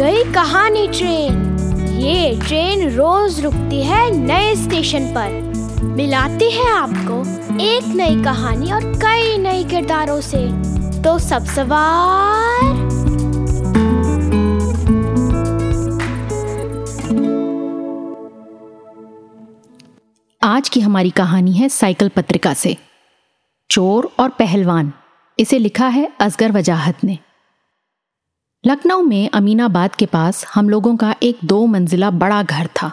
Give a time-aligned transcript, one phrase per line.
[0.00, 1.58] Train.
[2.00, 5.30] ये train रोज रुकती है नए स्टेशन पर।
[5.82, 7.20] मिलाती है आपको
[7.62, 10.48] एक नई कहानी और कई नए किरदारों से।
[11.02, 12.64] तो सब सवार।
[20.42, 22.76] आज की हमारी कहानी है साइकिल पत्रिका से।
[23.70, 24.92] चोर और पहलवान।
[25.38, 27.18] इसे लिखा है असगर वजाहत ने।
[28.66, 32.92] लखनऊ में अमीनाबाद के पास हम लोगों का एक दो मंजिला बड़ा घर था।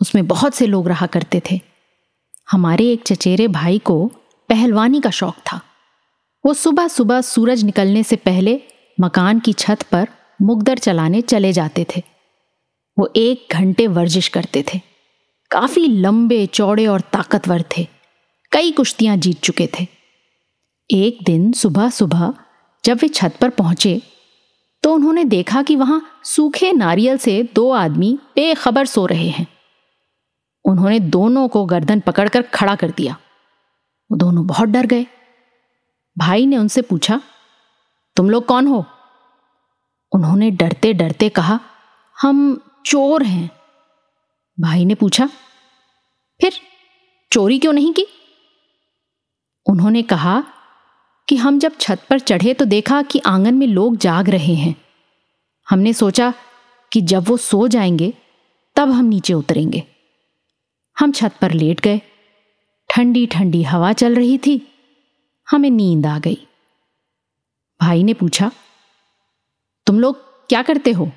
[0.00, 1.60] उसमें बहुत से लोग रहा करते थे।
[2.50, 4.12] हमारे एक चचेरे भाई को
[4.48, 5.60] पहलवानी का शौक था।
[6.46, 8.60] वो सुबह सुबह सूरज निकलने से पहले
[9.00, 10.08] मकान की छत पर
[10.42, 12.02] मुगदर चलाने चले जाते थे।
[12.98, 14.80] वो एक घंटे वर्जिश करते थे।
[15.50, 17.88] काफ़ी लंबे, चौड़े और ताकतवर थे।
[18.52, 19.86] कई कुश्तियाँ जीत चुके थे।
[20.90, 22.34] एक दिन सुबह सुबह
[22.84, 24.02] जब वे छत पर पहुँचे
[24.84, 29.46] तो उन्होंने देखा कि वहाँ सूखे नारियल से दो आदमी बेखबर सो रहे हैं।
[30.64, 33.16] उन्होंने दोनों को गर्दन पकड़कर खड़ा कर दिया।
[34.10, 35.06] वो दोनों बहुत डर गए।
[36.18, 37.20] भाई ने उनसे पूछा,
[38.16, 38.84] तुम लोग कौन हो?
[40.12, 41.60] उन्होंने डरते डरते कहा,
[42.20, 43.50] हम चोर हैं।
[44.60, 45.26] भाई ने पूछा,
[46.40, 46.60] फिर
[47.32, 48.06] चोरी क्यों नहीं की?
[49.66, 50.42] उन्होंने कहा
[51.28, 54.74] कि हम जब छत पर चढ़े तो देखा कि आँगन में लोग जाग रहे हैं।
[55.70, 56.34] हमने सोचा
[56.92, 58.14] कि जब वो सो जाएँगे,
[58.76, 59.84] तब हम नीचे उतरेंगे।
[60.98, 62.00] हम छत पर लेट गए।
[62.90, 64.60] ठंडी ठंडी हवा चल रही थी।
[65.50, 66.46] हमें नींद आ गई।
[67.80, 68.52] भाई ने पूछा,
[69.86, 70.16] तुम लोग
[70.48, 71.10] क्या करते हो?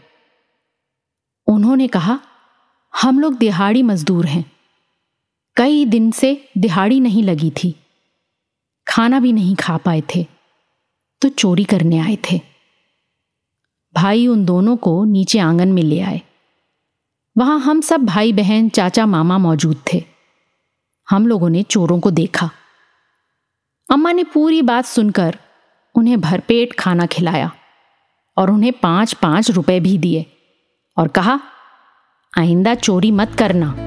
[1.48, 2.20] उन्होंने कहा,
[3.02, 4.52] हम लोग दिहाड़ी मजदूर हैं।
[5.56, 7.76] कई दिन से दिहाड़ी नहीं लगी थी।
[8.98, 10.26] खाना भी नहीं खा पाए थे
[11.22, 12.42] तो चोरी करने आए थे।
[13.96, 16.22] भाई उन दोनों को नीचे आँगन में ले आए।
[17.38, 20.04] वहाँ हम सब भाई, बहन, चाचा, मामा मौजूद थे।
[21.10, 22.50] हम लोगों ने चोरों को देखा।
[23.92, 25.38] अम्मा ने पूरी बात सुनकर
[25.96, 27.52] उन्हें भरपेट खाना खिलाया
[28.38, 30.26] और उन्हें पाँच पाँच रुपए भी दिए
[30.98, 31.40] और कहा,
[32.38, 33.87] आइंदा चोरी मत करना।